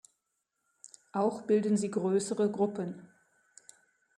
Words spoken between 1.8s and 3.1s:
größere Gruppen.